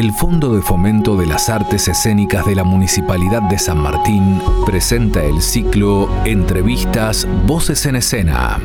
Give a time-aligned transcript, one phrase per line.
[0.00, 5.22] el Fondo de Fomento de las Artes Escénicas de la Municipalidad de San Martín presenta
[5.22, 8.58] el ciclo Entrevistas Voces en Escena.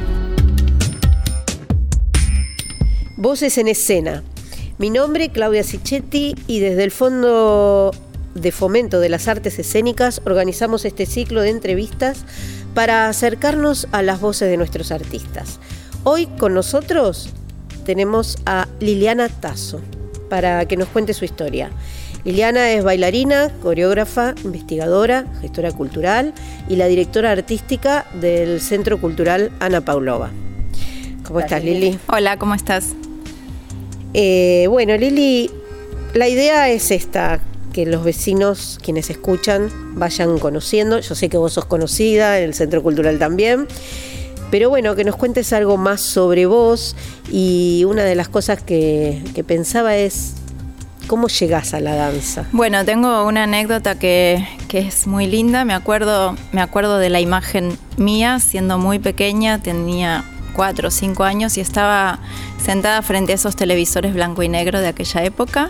[3.17, 4.23] Voces en Escena.
[4.77, 7.91] Mi nombre, Claudia Sichetti, y desde el Fondo
[8.33, 12.23] de Fomento de las Artes Escénicas organizamos este ciclo de entrevistas
[12.73, 15.59] para acercarnos a las voces de nuestros artistas.
[16.05, 17.29] Hoy con nosotros
[17.83, 19.81] tenemos a Liliana Tazo
[20.29, 21.71] para que nos cuente su historia.
[22.23, 26.33] Liliana es bailarina, coreógrafa, investigadora, gestora cultural
[26.67, 30.31] y la directora artística del Centro Cultural Ana Paulova.
[31.23, 31.99] ¿Cómo estás, Lili?
[32.07, 32.93] Hola, ¿cómo estás?
[34.13, 35.51] Eh, bueno, Lili,
[36.13, 37.41] la idea es esta,
[37.73, 40.99] que los vecinos, quienes escuchan, vayan conociendo.
[40.99, 43.67] Yo sé que vos sos conocida, en el Centro Cultural también.
[44.51, 46.95] Pero bueno, que nos cuentes algo más sobre vos
[47.31, 50.35] y una de las cosas que, pensaba es
[51.07, 52.45] ¿Cómo llegás a la danza?
[52.51, 55.63] Bueno, tengo una anécdota que, que, es muy linda.
[55.63, 60.23] Me acuerdo, me acuerdo de la imagen mía siendo muy pequeña, tenía
[60.55, 62.17] cuatro o cinco años y estaba
[62.57, 65.69] sentada frente a esos televisores blanco y negro de aquella época,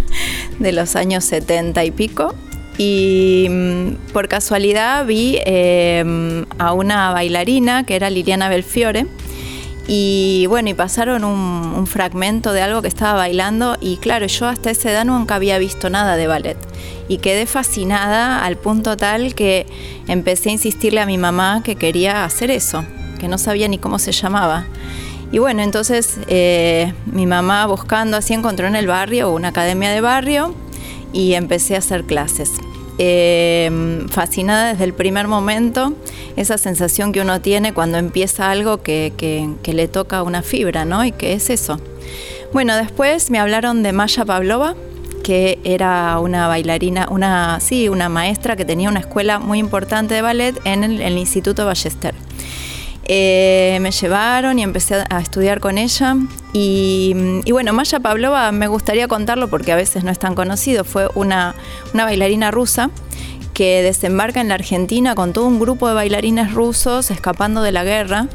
[0.58, 2.34] de los años 70 y pico
[2.78, 9.06] y mm, por casualidad vi em, a una bailarina que era Liliana Belfiore
[9.88, 14.70] y bueno, y pasaron un, fragmento de algo que estaba bailando y claro, yo hasta
[14.70, 16.56] esa edad nunca había visto nada de ballet
[17.06, 19.66] y quedé fascinada al punto tal que
[20.08, 22.84] empecé a insistirle a mi mamá que quería hacer eso,
[23.20, 24.66] que no sabía ni cómo se llamaba.
[25.30, 30.00] Y bueno, entonces eh, mi mamá buscando así encontró en el barrio una academia de
[30.00, 30.54] barrio
[31.12, 32.52] y empecé a hacer clases.
[32.98, 35.92] Eh, fascinada desde el primer momento,
[36.36, 41.04] esa sensación que uno tiene cuando empieza algo que, que, le toca una fibra, ¿no?
[41.04, 41.78] Y que es eso.
[42.54, 44.76] Bueno, después me hablaron de Maya Pavlova,
[45.22, 50.22] que era una bailarina, una, sí, una maestra que tenía una escuela muy importante de
[50.22, 52.14] ballet en el Instituto Ballester.
[53.08, 56.16] Eh, me llevaron y empecé a estudiar con ella.
[56.52, 57.14] Y,
[57.50, 60.84] bueno, Maya Pavlova me gustaría contarlo porque a veces no es tan conocido.
[60.84, 61.54] Fue una,
[61.94, 62.90] bailarina rusa
[63.54, 67.84] que desembarca en la Argentina con todo un grupo de bailarines rusos escapando de la
[67.84, 68.26] guerra.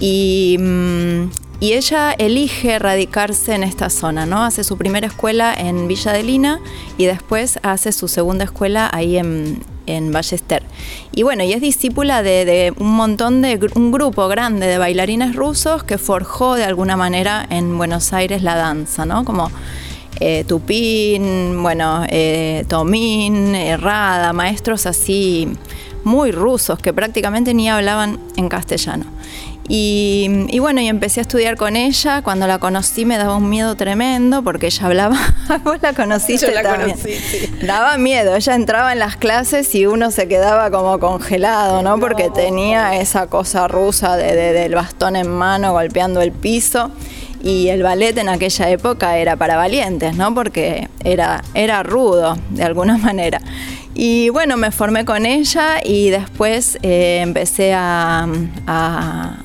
[0.00, 1.30] Y, mm,
[1.60, 4.44] y ella elige radicarse en esta zona, ¿no?
[4.44, 6.60] Hace su primera escuela en Villa de Lina
[6.96, 10.62] y después hace su segunda escuela ahí en, en Ballester.
[11.12, 15.82] Y bueno, y es discípula de, un montón de, un grupo grande de bailarines rusos
[15.82, 19.24] que forjó de alguna manera en Buenos Aires la danza, ¿no?
[19.24, 19.50] Como
[20.20, 25.48] eh, Tupín, bueno, eh, Tomín, Errada, maestros así
[26.04, 29.04] muy rusos que prácticamente ni hablaban en castellano.
[29.70, 32.22] Y, bueno, y empecé a estudiar con ella.
[32.22, 35.18] Cuando la conocí me daba un miedo tremendo porque ella hablaba.
[35.64, 36.96] Vos la conociste Yo la también.
[36.96, 37.50] Conocí, sí.
[37.62, 38.34] Daba miedo.
[38.34, 42.00] Ella entraba en las clases y uno se quedaba como congelado, ¿no?
[42.00, 46.90] Porque tenía esa cosa rusa de, del bastón en mano golpeando el piso.
[47.42, 50.34] Y el ballet en aquella época era para valientes, ¿no?
[50.34, 53.40] Porque era, era rudo de alguna manera.
[54.00, 58.28] Y bueno, me formé con ella y después eh, empecé a,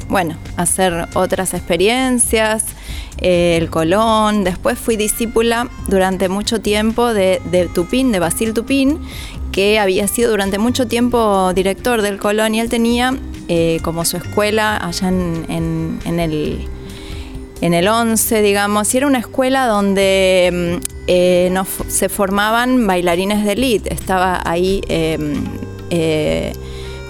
[0.09, 2.63] bueno, hacer otras experiencias,
[3.17, 4.43] eh, el Colón.
[4.43, 7.41] Después fui discípula durante mucho tiempo de,
[7.73, 8.99] Tupín, de Basil Tupín,
[9.51, 14.17] que había sido durante mucho tiempo director del Colón y él tenía eh, como su
[14.17, 16.69] escuela allá en el
[17.63, 23.53] en el 11, digamos, y era una escuela donde mm, eh, se formaban bailarines de
[23.53, 23.93] elite.
[23.93, 25.35] Estaba ahí em,
[25.89, 26.51] eh,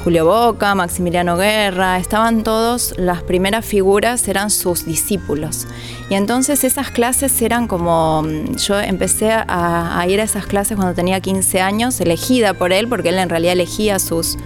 [0.03, 5.65] Julio Boca, Maximiliano Guerra, estaban todos, las primeras figuras eran sus discípulos.
[6.11, 10.93] Y entonces esas clases eran como, mm, yo empecé a, ir a esas clases cuando
[10.93, 14.37] tenía 15 años, elegida por él, porque él en realidad elegía sus,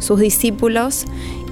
[0.00, 1.04] sus discípulos,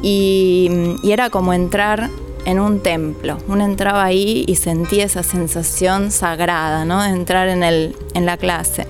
[0.03, 2.11] y, mm, y era como entrar
[2.45, 3.39] en un templo.
[3.49, 7.03] Uno entraba ahí y sentía esa sensación sagrada, ¿no?
[7.03, 8.87] De entrar en, el, en la clase.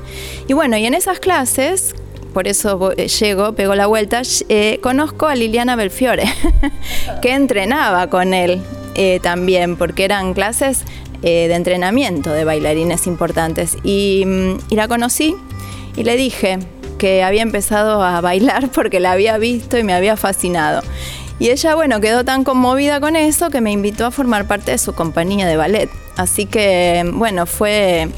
[0.49, 1.95] Y bueno, y en esas clases,
[2.33, 6.25] por eso eh, llego, pego la vuelta, eh, conozco a Liliana Belfiore,
[7.23, 8.63] que entrenaba con él
[8.95, 10.85] eh, también, porque eran clases
[11.23, 13.77] de entrenamiento de bailarines importantes.
[13.85, 15.37] Y, mm, y la conocí
[15.97, 16.59] y le dije
[16.99, 20.83] que había empezado a bailar porque la había visto y me había fascinado.
[21.39, 24.79] Y ella, bueno, quedó tan conmovida con eso que me invitó a formar parte de
[24.79, 25.91] su compañía de ballet.
[26.17, 28.09] Así que, bueno, fue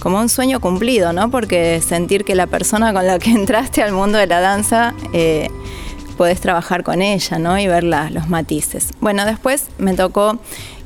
[0.00, 1.30] como un sueño cumplido, ¿no?
[1.30, 5.48] Porque sentir que la persona con la que entraste al mundo de la danza, eh,
[6.16, 7.58] podés trabajar con ella, ¿no?
[7.58, 8.88] Y ver los matices.
[9.00, 10.38] Bueno, después me tocó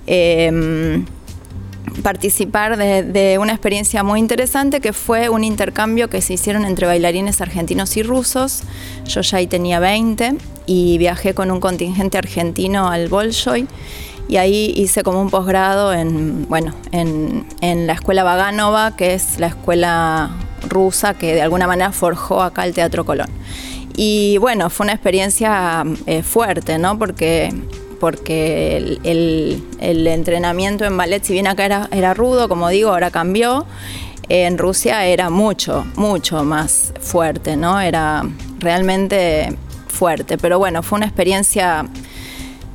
[0.07, 1.07] em,
[2.03, 7.41] participar de, una experiencia muy interesante que fue un intercambio que se hicieron entre bailarines
[7.41, 8.63] argentinos y rusos.
[9.07, 10.37] Yo ya ahí tenía 20
[10.67, 13.67] y viajé con un contingente argentino al Bolshoi
[14.29, 19.49] y ahí hice como un posgrado en, bueno, en, la escuela Vaganova, que es la
[19.49, 20.31] escuela
[20.69, 23.29] rusa que de alguna manera forjó acá el Teatro Colón.
[23.95, 26.99] Y bueno, fue una experiencia eh, fuerte, ¿no?
[26.99, 27.53] Porque
[28.03, 33.65] porque el, entrenamiento en ballet, si bien acá era, rudo, como digo, ahora cambió,
[34.29, 37.81] en Rusia era mucho, mucho más fuerte, ¿no?
[37.81, 38.25] Era
[38.59, 39.57] realmente
[39.87, 40.37] fuerte.
[40.37, 41.87] Pero bueno, fue una experiencia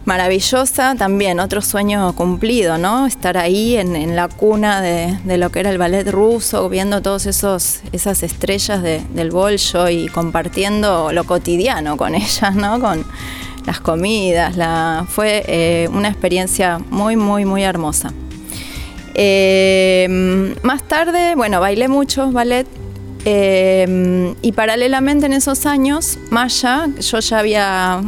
[0.06, 3.06] maravillosa, también otro sueño cumplido, ¿no?
[3.06, 8.24] Estar ahí en, la cuna de, lo que era el ballet ruso, viendo todas esas
[8.24, 12.80] estrellas del bolso y compartiendo lo cotidiano con ellas, ¿no?
[12.80, 13.06] Con,
[13.68, 18.14] las comidas, la, fue eh, una experiencia muy, muy, muy hermosa.
[19.14, 22.66] Eh, más tarde, bueno, bailé mucho ballet
[23.26, 28.02] eh, y paralelamente en esos años, Maya, yo ya había,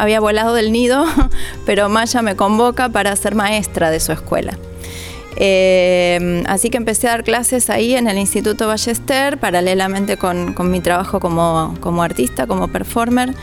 [0.00, 1.04] había volado del nido,
[1.66, 4.56] pero Maya me convoca para ser maestra de su escuela.
[6.46, 10.80] así que empecé a dar clases ahí en el Instituto Ballester, paralelamente con, con mi
[10.80, 13.34] trabajo como, como artista, como performer.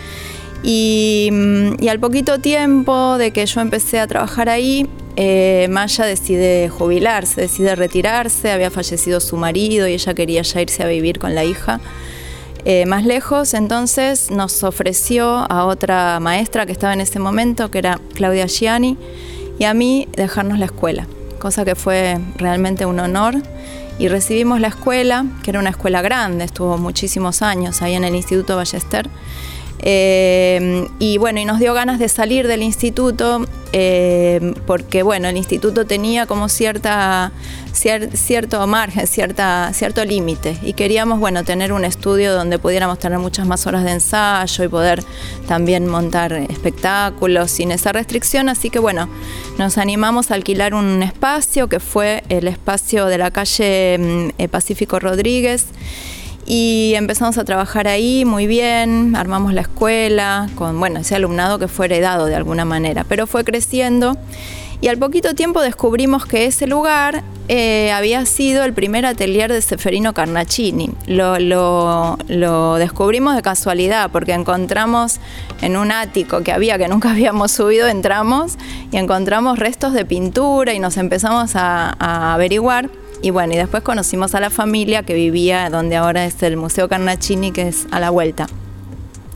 [0.64, 6.70] Mm, y, al poquito tiempo de que yo empecé a trabajar ahí, eh, Maya decide
[6.70, 11.36] jubilarse, decide retirarse, había fallecido su marido y ella quería ya irse a vivir con
[11.36, 11.80] la hija
[12.66, 17.78] eh, más lejos, entonces nos ofreció a otra maestra que estaba en ese momento, que
[17.78, 18.98] era Claudia Gianni,
[19.58, 21.08] y a mí dejarnos la escuela,
[21.40, 23.36] cosa que fue realmente un honor.
[23.98, 28.16] Y recibimos la escuela, que era una escuela grande, estuvo muchísimos años ahí en el
[28.16, 29.10] Instituto Ballester.
[29.80, 35.38] Eh, y bueno, y nos dio ganas de salir del instituto eh, porque bueno, el
[35.38, 37.32] instituto tenía como cierta,
[37.72, 40.58] cierto margen, cierta, cierto límite.
[40.64, 44.68] Y queríamos bueno, tener un estudio donde pudiéramos tener muchas más horas de ensayo y
[44.68, 45.04] poder
[45.48, 49.08] también montar espectáculos sin esa restricción, así que bueno,
[49.58, 54.48] nos animamos a alquilar un espacio que fue el espacio de la calle mm, eh,
[54.48, 55.66] Pacífico Rodríguez
[56.46, 61.68] y empezamos a trabajar ahí muy bien, armamos la escuela con, bueno, ese alumnado que
[61.68, 64.18] fue heredado de alguna manera, pero fue creciendo
[64.82, 69.62] y al poquito tiempo descubrimos que ese lugar eh, había sido el primer atelier de
[69.62, 70.92] Seferino Carnacini.
[71.06, 75.20] Lo, lo, descubrimos de casualidad porque encontramos
[75.62, 78.58] en un ático que había que nunca habíamos subido, entramos
[78.92, 82.90] y encontramos restos de pintura y nos empezamos a averiguar
[83.22, 86.88] y bueno, y después conocimos a la familia que vivía donde ahora es el Museo
[86.88, 88.48] Carnacini, que es a la vuelta.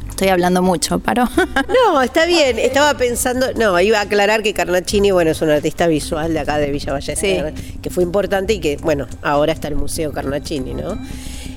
[0.10, 1.28] Estoy hablando mucho, ¿paro?
[1.68, 2.60] No, está bien.
[2.60, 6.60] Estaba pensando, no, iba a aclarar que Carnacini, bueno, es un artista visual de acá
[6.60, 10.98] de Villa Ballester, que fue importante y que, bueno, ahora está el Museo Carnacini, ¿no?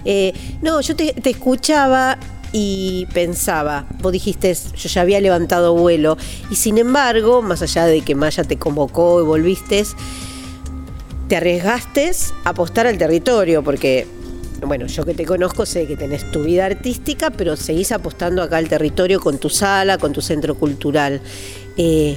[0.05, 0.33] Eh,
[0.63, 2.19] no, yo te, te escuchaba
[2.53, 6.17] y pensaba, vos dijiste, yo ya había levantado vuelo,
[6.51, 9.85] y sin embargo, más allá de que Maya te convocó y volviste,
[11.29, 12.13] te arriesgaste
[12.45, 14.07] a apostar al territorio, porque,
[14.65, 18.59] bueno, yo que te conozco sé que tenés tu vida artística, pero seguís apostando acá
[18.59, 21.21] al territorio con tu sala, con tu centro cultural.
[21.77, 22.17] Eh,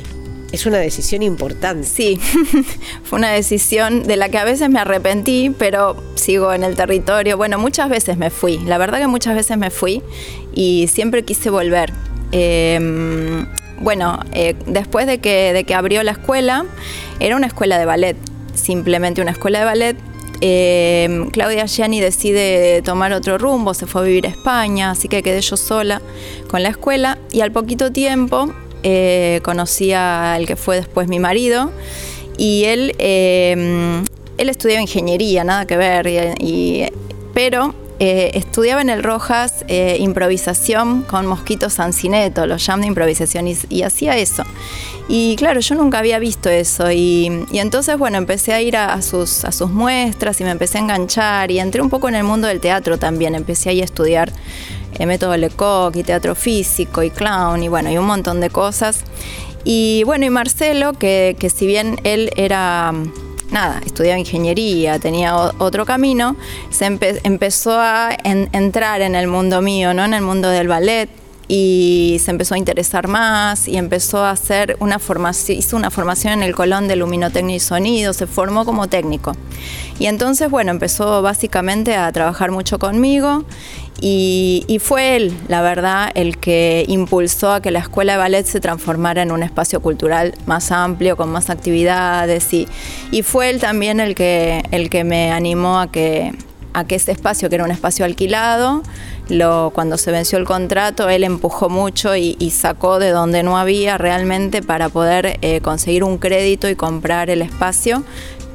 [0.51, 1.85] es una decisión importante.
[1.85, 2.19] Sí,
[3.03, 7.37] fue una decisión de la que a veces me arrepentí, pero sigo en el territorio.
[7.37, 10.01] Bueno, muchas veces me fui, la verdad que muchas veces me fui
[10.53, 11.93] y siempre quise volver.
[12.31, 13.47] Em,
[13.79, 16.65] bueno, eh, después de que, de que abrió la escuela,
[17.19, 18.17] era una escuela de ballet
[18.59, 19.97] simplemente una escuela de ballet.
[20.41, 25.21] Eh, Claudia Gianni decide tomar otro rumbo, se fue a vivir a España, así que
[25.21, 26.01] quedé yo sola
[26.47, 31.71] con la escuela y al poquito tiempo eh, conocí al que fue después mi marido
[32.37, 34.01] y él, eh,
[34.37, 36.07] él estudiaba ingeniería, nada que ver,
[37.33, 44.17] pero estudiaba en el Rojas improvisación con Mosquito Sancineto, los jam de improvisación, y, hacía
[44.17, 44.43] eso.
[45.07, 49.43] Y claro, yo nunca había visto eso y, entonces, bueno, empecé a ir a, sus,
[49.43, 52.47] a sus muestras y me empecé a enganchar y entré un poco en el mundo
[52.47, 54.31] del teatro también, empecé ahí a estudiar
[54.95, 58.49] el eh, método Lecoq y teatro físico y clown y bueno, y un montón de
[58.49, 59.03] cosas.
[59.63, 62.93] Y bueno, y Marcelo, que, que si bien él era
[63.51, 66.35] nada, estudiaba ingeniería, tenía otro camino,
[66.69, 70.05] se empezó a entrar en el mundo mío, ¿no?
[70.05, 71.09] En el mundo del ballet,
[71.51, 76.33] y se empezó a interesar más y empezó a hacer una formación, hizo una formación
[76.33, 79.33] en el Colón de Luminotecnia y Sonido, se formó como técnico.
[79.97, 83.45] Y entonces, bueno, empezó básicamente a trabajar mucho conmigo
[83.99, 88.59] y, fue él, la verdad, el que impulsó a que la escuela de ballet se
[88.59, 92.67] transformara en un espacio cultural más amplio, con más actividades y,
[93.09, 96.31] y fue él también el que, el que me animó a que,
[96.73, 98.83] a que ese espacio, que era un espacio alquilado,
[99.29, 103.97] lo, cuando se venció el contrato, él empujó mucho y, sacó de donde no había
[103.97, 108.03] realmente para poder eh, conseguir un crédito y comprar el espacio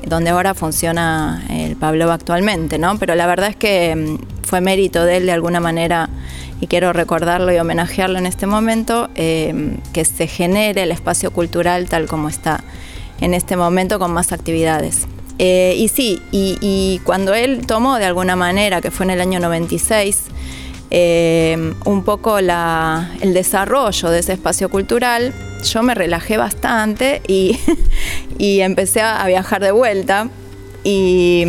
[0.06, 2.98] donde ahora funciona el Pablo actualmente, ¿no?
[2.98, 6.10] Pero la verdad es que mm, fue mérito de él de alguna manera
[6.60, 11.88] y quiero recordarlo y homenajearlo en este momento, eh, que se genere el espacio cultural
[11.88, 12.62] tal como está
[13.20, 15.06] en este momento con más actividades.
[15.38, 19.40] Eh, y sí, y, cuando él tomó de alguna manera, que fue en el año
[19.40, 20.22] 96,
[20.90, 25.32] eh, un poco el desarrollo de ese espacio cultural,
[25.64, 27.58] yo me relajé bastante y,
[28.38, 30.28] empecé a, viajar de vuelta.
[30.84, 31.44] Y,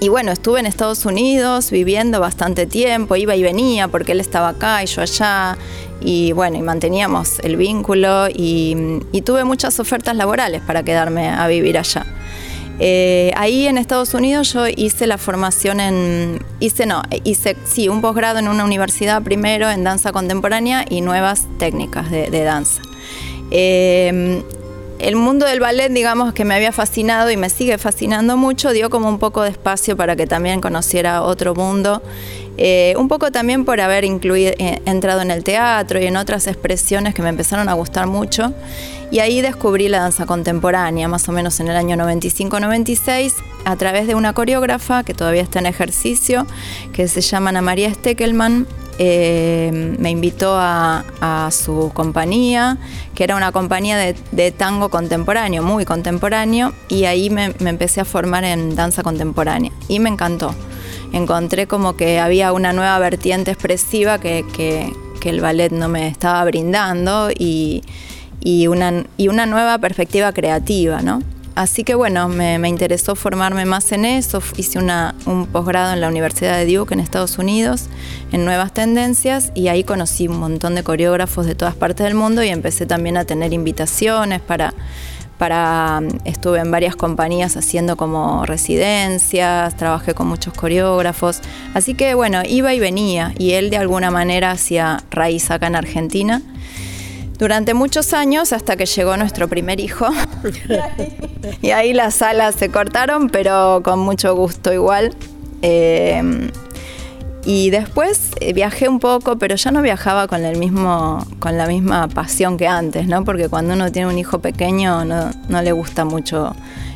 [0.00, 4.50] y, bueno, estuve en Estados Unidos viviendo bastante tiempo, iba y venía porque él estaba
[4.50, 5.58] acá y yo allá.
[6.00, 11.78] Y bueno, y manteníamos el vínculo y tuve muchas ofertas laborales para quedarme a vivir
[11.78, 12.04] allá.
[12.80, 18.00] Eh, ahí en Estados Unidos yo hice la formación en, hice no, hice sí, un
[18.00, 22.82] posgrado en una universidad primero en danza contemporánea y nuevas técnicas de, danza.
[23.50, 24.42] Eh,
[24.98, 28.90] el mundo del ballet, digamos, que me había fascinado y me sigue fascinando mucho, dio
[28.90, 32.02] como un poco de espacio para que también conociera otro mundo.
[32.56, 37.14] Eh, un poco también por haber incluido, entrado en el teatro y en otras expresiones
[37.14, 38.52] que me empezaron a gustar mucho.
[39.10, 43.34] Y ahí descubrí la danza contemporánea, más o menos en el año 95-96,
[43.64, 46.46] a través de una coreógrafa que todavía está en ejercicio,
[46.92, 48.66] que se llama Ana María Steckelman.
[48.98, 51.04] Eh, me invitó a,
[51.50, 52.78] su compañía,
[53.14, 58.44] que era una compañía de, tango contemporáneo, muy contemporáneo, y ahí me, empecé a formar
[58.44, 59.72] en danza contemporánea.
[59.88, 60.54] Y me encantó.
[61.14, 66.44] Encontré como que había una nueva vertiente expresiva que, que el ballet no me estaba
[66.44, 67.82] brindando y,
[68.44, 71.22] y una, y una nueva perspectiva creativa, ¿no?
[71.54, 74.42] Así que bueno, me, interesó formarme más en eso.
[74.56, 77.86] Hice una, un posgrado en la Universidad de Duke en Estados Unidos
[78.32, 82.42] en nuevas tendencias y ahí conocí un montón de coreógrafos de todas partes del mundo
[82.42, 84.74] y empecé también a tener invitaciones para,
[85.44, 91.42] para estuve en varias compañías haciendo como residencias, trabajé con muchos coreógrafos.
[91.74, 95.76] Así que bueno, iba y venía y él de alguna manera hacía raíz acá en
[95.76, 96.40] Argentina
[97.36, 100.06] durante muchos años hasta que llegó nuestro primer hijo.
[101.60, 105.14] y ahí las alas se cortaron, pero con mucho gusto igual.
[105.60, 106.22] Eh,
[107.44, 111.66] y después eh, viajé un poco, pero ya no viajaba con el mismo, con la
[111.66, 113.24] misma pasión que antes, ¿no?
[113.24, 116.54] Porque cuando uno tiene un hijo pequeño no, no le gusta mucho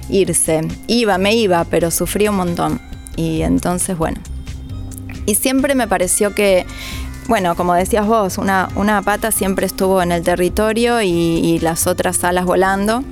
[0.09, 0.67] irse.
[0.87, 2.81] Iba, me iba, pero sufrí un montón.
[3.17, 4.19] Y entonces, bueno.
[5.27, 6.65] Y siempre me pareció que
[7.29, 12.25] bueno, como decías vos, una, una pata siempre estuvo en el territorio y, las otras
[12.25, 13.05] alas volando.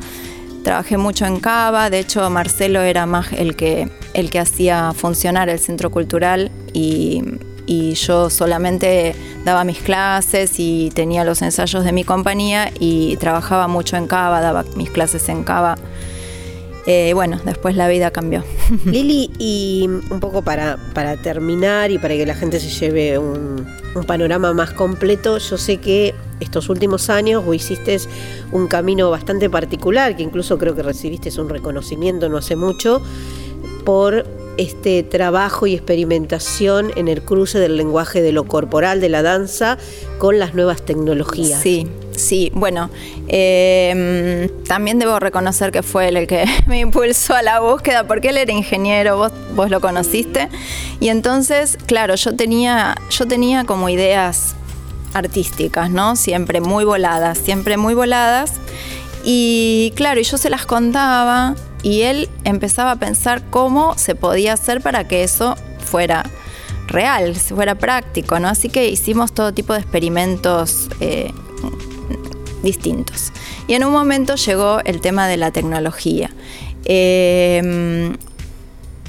[0.66, 5.48] Trabajé mucho en Cava, de hecho Marcelo era más el que, el que hacía funcionar
[5.48, 7.22] el centro cultural y,
[7.66, 13.68] y yo solamente daba mis clases y tenía los ensayos de mi compañía y trabajaba
[13.68, 15.76] mucho en Cava, daba mis clases en Cava
[16.86, 18.44] eh, bueno, después la vida cambió.
[18.84, 23.66] Lili, y un poco para, para terminar y para que la gente se lleve un,
[24.06, 27.96] panorama más completo, yo sé que estos últimos años vos hiciste
[28.52, 33.02] un camino bastante particular, que incluso creo que recibiste un reconocimiento no hace mucho,
[33.84, 34.26] por
[34.56, 39.78] este trabajo y experimentación en el cruce del lenguaje de lo corporal de la danza
[40.18, 41.60] con las nuevas tecnologías.
[41.60, 42.90] Sí, sí, bueno,
[43.28, 48.30] em, también debo reconocer que fue él el que me impulsó a la búsqueda, porque
[48.30, 50.48] él era ingeniero, vos, vos lo conociste,
[51.00, 54.56] y entonces, claro, yo tenía, yo tenía como ideas
[55.16, 56.16] artísticas, ¿no?
[56.16, 58.52] Siempre muy voladas, siempre muy voladas.
[59.24, 64.80] Y claro, yo se las contaba y él empezaba a pensar cómo se podía hacer
[64.80, 66.24] para que eso fuera
[66.86, 68.48] real, fuera práctico, ¿no?
[68.48, 71.32] Así que hicimos todo tipo de experimentos eh,
[72.62, 73.32] distintos.
[73.66, 76.30] Y en un momento llegó el tema de la tecnología.
[76.84, 78.12] Eh,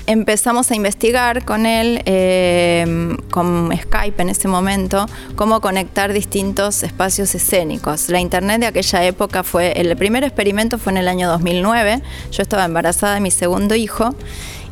[0.07, 7.35] empezamos a investigar con él, em, con Skype en ese momento, cómo conectar distintos espacios
[7.35, 8.09] escénicos.
[8.09, 12.41] La internet de aquella época fue, el primer experimento fue en el año 2009, yo
[12.41, 14.15] estaba embarazada de mi segundo hijo,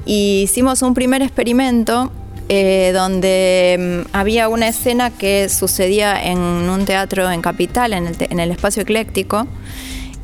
[0.05, 2.11] y hicimos un primer experimento
[2.47, 8.15] eh, donde mm, había una escena que sucedía en un teatro en Capital, en el,
[8.19, 9.47] en el espacio ecléctico.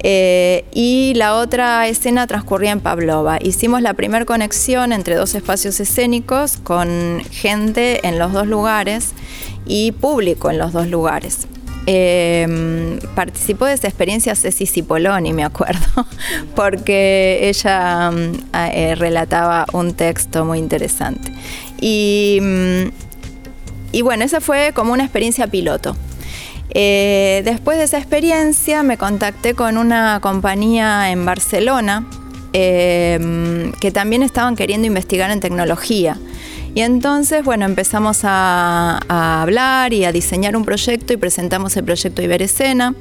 [0.03, 3.37] Eh, y la otra escena transcurría en Pavlova.
[3.41, 9.11] Hicimos la primera conexión entre dos espacios escénicos con gente en los dos lugares
[9.65, 11.47] y público en los dos lugares.
[11.87, 16.05] Em, participó de esa experiencia Ceci Cipoloni, me acuerdo,
[16.55, 21.31] porque ella mm, eh, relataba un texto muy interesante.
[21.81, 22.91] Mm,
[23.93, 25.95] y bueno, esa fue como una experiencia piloto.
[26.73, 32.05] Eh, después de esa experiencia me contacté con una compañía en Barcelona
[32.53, 36.17] em, que también estaban queriendo investigar en tecnología.
[36.73, 38.99] Y entonces, bueno, empezamos a,
[39.41, 42.95] hablar y a diseñar un proyecto y presentamos el proyecto Iberescena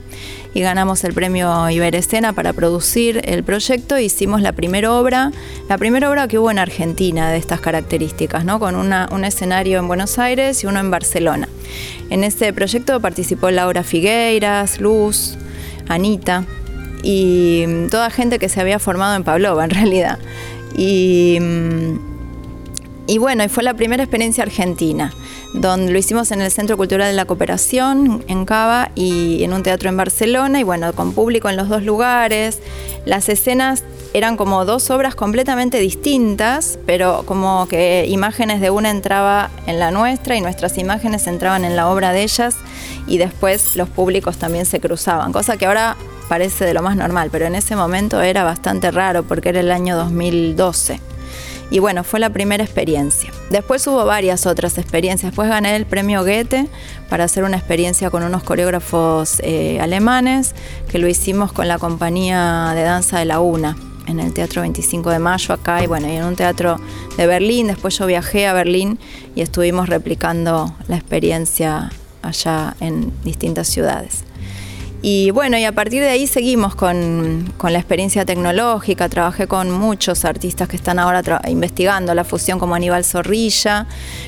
[0.55, 3.97] y ganamos el premio Iberescena para producir el proyecto.
[3.97, 5.31] Hicimos la primera obra,
[5.69, 8.59] la primera obra que hubo en Argentina de estas características, ¿no?
[8.59, 11.49] Con un escenario en Buenos Aires y uno en Barcelona.
[12.11, 15.37] En ese proyecto participó Laura Figueiras, Luz,
[15.89, 16.45] Anita
[17.05, 20.19] y toda gente que se había formado en Pavlova en realidad.
[20.77, 22.10] Y mm,
[23.11, 25.13] y bueno, fue la primera experiencia argentina,
[25.53, 29.65] donde lo hicimos en el Centro Cultural de la Cooperación, en Cava, y en un
[29.65, 32.61] teatro en Barcelona, y bueno, con público en los dos lugares.
[33.07, 33.83] Las escenas
[34.15, 39.91] eran como dos obras completamente distintas, pero como que imágenes de una entraba en la
[39.91, 42.55] nuestra y nuestras imágenes entraban en la obra de ellas,
[43.09, 45.97] y después los públicos también se cruzaban, cosa que ahora
[46.29, 49.73] parece de lo más normal, pero en ese momento era bastante raro porque era el
[49.73, 51.10] año 2012.
[51.71, 53.33] Y bueno, fue la primera experiencia.
[53.51, 55.31] Después hubo varias otras experiencias.
[55.31, 56.67] Después gané el premio Goethe
[57.09, 60.55] para hacer una experiencia con unos coreógrafos eh, alemanes,
[60.91, 65.11] que lo hicimos con la compañía de danza de la UNA en el Teatro 25
[65.11, 66.81] de Mayo acá y bueno, y en un teatro
[67.17, 67.69] de Berlín.
[67.69, 68.99] Después yo viajé a Berlín
[69.37, 71.91] y estuvimos replicando la experiencia
[72.23, 74.25] allá en distintas ciudades.
[75.03, 79.09] Y bueno, y a partir de ahí seguimos con, la experiencia tecnológica.
[79.09, 83.87] Trabajé con muchos artistas que están ahora investigando la fusión como Aníbal Zorrilla.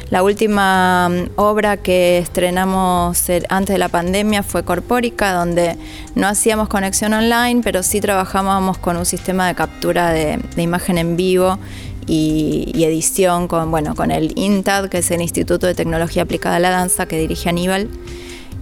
[0.09, 5.76] La última mm, obra que estrenamos antes de la pandemia fue Corpórica, donde
[6.14, 11.17] no hacíamos conexión online, pero sí trabajábamos con un sistema de captura de, imagen en
[11.17, 11.59] vivo
[12.07, 16.61] y, edición con, bueno, con el INTAD, que es el Instituto de Tecnología Aplicada a
[16.61, 17.88] la Danza que dirige Aníbal.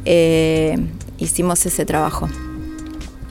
[0.07, 0.77] Eh,
[1.21, 2.29] hicimos ese trabajo.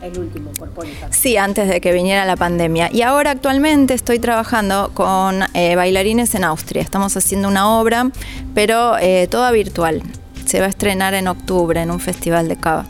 [0.02, 0.69] El último, por
[1.12, 2.89] Sí, antes de que viniera la pandemia.
[2.91, 6.82] Y ahora actualmente estoy trabajando con eh, bailarines en Austria.
[6.82, 8.10] Estamos haciendo una obra,
[8.56, 10.02] pero eh, toda virtual.
[10.45, 12.86] Se va a estrenar en octubre en un festival de Cava.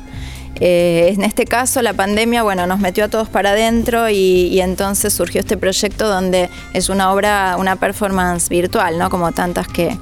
[0.61, 4.61] Eh, en este caso, la pandemia, bueno, nos metió a todos para adentro y, y,
[4.61, 9.09] entonces surgió este proyecto donde es una obra, una performance virtual, ¿no?
[9.09, 9.97] Como tantas que,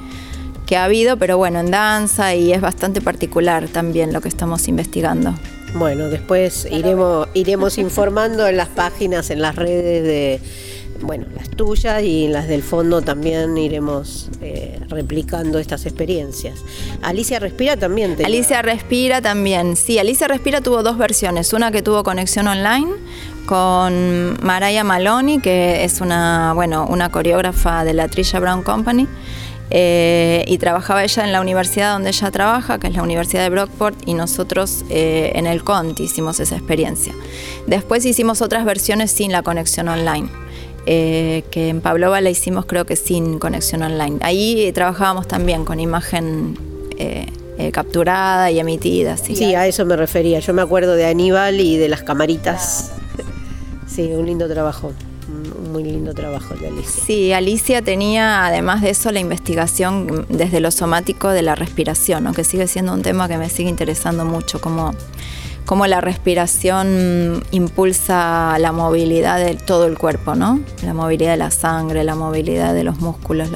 [0.67, 4.67] que ha habido, pero bueno, en danza y es bastante particular también lo que estamos
[4.67, 5.33] investigando.
[5.73, 10.41] Bueno, después iremos, iremos informando en las páginas, en las redes de,
[11.01, 16.59] bueno, las tuyas y en las del fondo también iremos eh, replicando estas experiencias.
[17.01, 18.17] Alicia Respira también.
[18.23, 22.91] Alicia Respira también, sí, Alicia Respira tuvo dos versiones, una que tuvo conexión online
[23.45, 29.07] con Maraya Maloney, que es una, bueno, una coreógrafa de la Trisha Brown Company,
[29.69, 33.49] eh, y trabajaba ella en la universidad donde ella trabaja, que es la Universidad de
[33.49, 37.13] Brockport, y nosotros eh, en el Conti hicimos esa experiencia.
[37.65, 40.29] Después hicimos otras versiones sin la conexión online.
[40.89, 44.19] Eh, que en Pavlova la hicimos creo que sin conexión online.
[44.21, 46.57] Ahí trabajábamos también con imagen
[47.73, 49.17] capturada y emitida.
[49.17, 49.35] ¿sí?
[49.35, 50.39] sí, a eso me refería.
[50.39, 52.91] Yo me acuerdo de Aníbal y de las camaritas.
[53.87, 54.93] Sí, un lindo trabajo
[55.77, 57.03] muy lindo trabajo de Alicia.
[57.05, 62.43] Sí, Alicia tenía además de eso la investigación desde lo somático de la respiración, que
[62.43, 64.95] sigue siendo un tema que me sigue interesando mucho, como
[65.67, 70.61] cómo la respiración impulsa la movilidad de todo el cuerpo, ¿no?
[70.83, 73.47] La movilidad de la sangre, la movilidad de los músculos.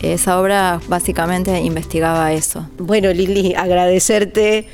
[0.00, 2.66] esa obra básicamente investigaba eso.
[2.78, 4.68] Bueno, Lili, agradecerte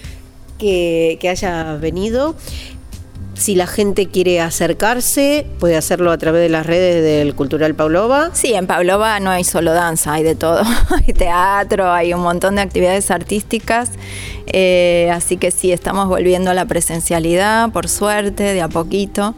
[0.58, 2.36] que, que hayas venido.
[3.42, 8.30] Si la gente quiere acercarse, puede hacerlo a través de las redes del Cultural Paulova.
[8.34, 10.62] Sí, en Paulova no hay solo danza, hay de todo.
[10.90, 13.90] hay teatro, hay un montón de actividades artísticas.
[14.46, 19.34] Eh, así que sí, estamos volviendo a la presencialidad, por suerte, de a poquito.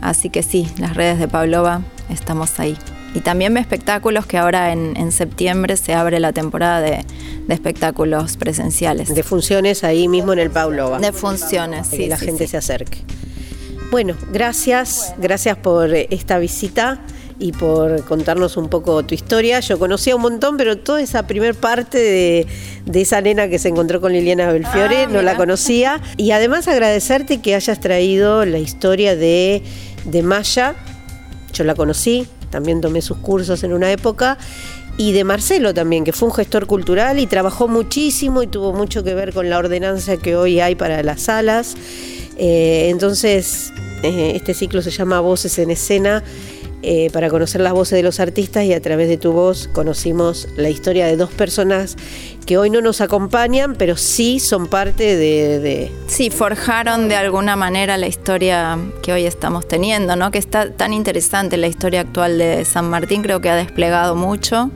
[0.00, 2.78] Así que sí, las redes de Paulova estamos ahí.
[3.12, 7.04] Y también espectáculos que ahora en, septiembre se abre la temporada de,
[7.48, 9.12] espectáculos presenciales.
[9.12, 11.00] De funciones ahí mismo en el Paulova.
[11.00, 11.96] De funciones, sí.
[11.96, 12.98] Que la gente se acerque.
[13.90, 17.00] Bueno, gracias, gracias por esta visita
[17.38, 19.60] y por contarnos un poco tu historia.
[19.60, 22.46] Yo conocía un montón, pero toda esa primer parte de,
[23.00, 26.02] esa nena que se encontró con Liliana Belfiore ah, no la conocía.
[26.18, 29.62] Y además agradecerte que hayas traído la historia de,
[30.04, 30.74] de Maya.
[31.54, 34.36] Yo la conocí, también tomé sus cursos en una época
[34.98, 39.02] y de Marcelo también, que fue un gestor cultural y trabajó muchísimo y tuvo mucho
[39.02, 41.76] que ver con la ordenanza que hoy hay para las salas.
[42.38, 43.72] Eh, entonces,
[44.02, 46.22] eh, este ciclo se llama Voces en Escena.
[46.80, 50.46] Eh, para conocer las voces de los artistas y a través de tu voz conocimos
[50.56, 51.96] la historia de dos personas
[52.46, 57.56] que hoy no nos acompañan, pero sí son parte de, de, Sí, forjaron de alguna
[57.56, 60.30] manera la historia que hoy estamos teniendo, ¿no?
[60.30, 64.70] Que está tan interesante la historia actual de San Martín, creo que ha desplegado mucho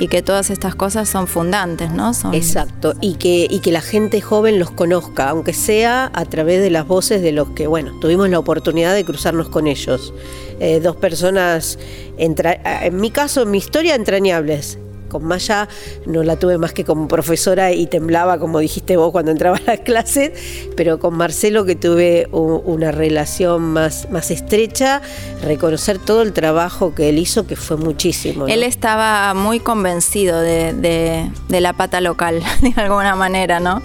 [0.00, 2.12] y que todas estas cosas son fundantes, ¿no?
[2.32, 6.70] Exacto, y que, y que la gente joven los conozca, aunque sea a través de
[6.70, 10.14] las voces de los que, bueno, tuvimos la oportunidad de cruzarnos con ellos.
[10.58, 11.78] Eh, dos personas,
[12.16, 14.78] en mi caso, en mi historia, entrañables,
[15.10, 15.68] con Maya
[16.06, 19.62] no la tuve más que como profesora y temblaba, como dijiste vos, cuando entraba a
[19.66, 20.32] las clases,
[20.76, 25.02] pero con Marcelo que tuve una relación más, más estrecha,
[25.42, 28.46] reconocer todo el trabajo que él hizo, que fue muchísimo.
[28.46, 33.82] Él estaba muy convencido de, la pata local, de alguna manera, ¿no?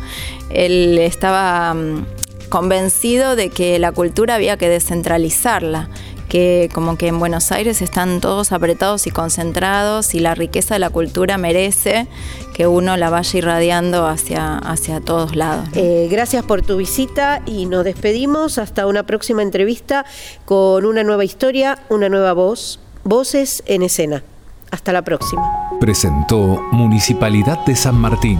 [0.49, 2.05] Él estaba mm,
[2.49, 5.89] convencido de que la cultura había que descentralizarla
[6.35, 10.79] que como que en Buenos Aires están todos apretados y concentrados y la riqueza de
[10.79, 12.07] la cultura merece
[12.53, 15.69] que uno la vaya irradiando hacia, hacia todos lados.
[15.75, 20.05] Eh, gracias por tu visita y nos despedimos hasta una próxima entrevista
[20.43, 24.21] con una nueva historia, una nueva voz, voces en escena.
[24.71, 25.41] Hasta la próxima.
[25.79, 28.39] Presentó Municipalidad de San Martín,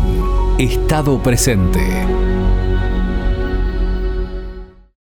[0.60, 2.34] Estado presente.